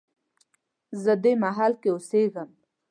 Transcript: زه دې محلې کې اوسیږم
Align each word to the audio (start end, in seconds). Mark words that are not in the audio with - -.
زه 1.03 1.13
دې 1.23 1.33
محلې 1.43 1.77
کې 1.81 1.89
اوسیږم 1.91 2.49